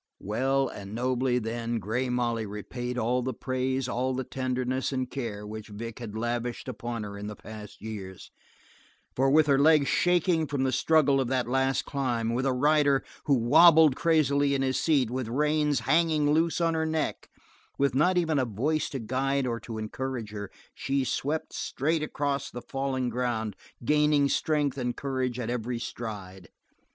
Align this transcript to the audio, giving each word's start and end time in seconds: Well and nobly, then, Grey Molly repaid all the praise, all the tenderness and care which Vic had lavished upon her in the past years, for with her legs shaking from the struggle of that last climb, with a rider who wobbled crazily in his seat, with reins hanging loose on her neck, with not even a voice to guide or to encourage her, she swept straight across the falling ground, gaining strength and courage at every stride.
Well 0.19 0.67
and 0.67 0.95
nobly, 0.95 1.37
then, 1.37 1.77
Grey 1.77 2.09
Molly 2.09 2.47
repaid 2.47 2.97
all 2.97 3.21
the 3.21 3.35
praise, 3.35 3.87
all 3.87 4.15
the 4.15 4.23
tenderness 4.23 4.91
and 4.91 5.07
care 5.07 5.45
which 5.45 5.67
Vic 5.67 5.99
had 5.99 6.15
lavished 6.17 6.67
upon 6.67 7.03
her 7.03 7.19
in 7.19 7.27
the 7.27 7.35
past 7.35 7.83
years, 7.83 8.31
for 9.15 9.29
with 9.29 9.45
her 9.45 9.59
legs 9.59 9.87
shaking 9.87 10.47
from 10.47 10.63
the 10.63 10.71
struggle 10.71 11.21
of 11.21 11.27
that 11.27 11.47
last 11.47 11.85
climb, 11.85 12.33
with 12.33 12.47
a 12.47 12.51
rider 12.51 13.03
who 13.25 13.35
wobbled 13.35 13.95
crazily 13.95 14.55
in 14.55 14.63
his 14.63 14.79
seat, 14.79 15.11
with 15.11 15.27
reins 15.27 15.81
hanging 15.81 16.31
loose 16.31 16.59
on 16.59 16.73
her 16.73 16.87
neck, 16.87 17.29
with 17.77 17.93
not 17.93 18.17
even 18.17 18.39
a 18.39 18.45
voice 18.45 18.89
to 18.89 18.97
guide 18.97 19.45
or 19.45 19.59
to 19.59 19.77
encourage 19.77 20.31
her, 20.31 20.49
she 20.73 21.03
swept 21.03 21.53
straight 21.53 22.01
across 22.01 22.49
the 22.49 22.63
falling 22.63 23.07
ground, 23.09 23.55
gaining 23.85 24.27
strength 24.27 24.79
and 24.79 24.97
courage 24.97 25.37
at 25.37 25.51
every 25.51 25.77
stride. 25.77 26.49